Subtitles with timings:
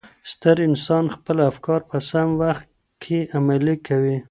[0.31, 2.65] ستر انسان خپل افکار په سم وخت
[3.03, 4.17] کي عملي کوي.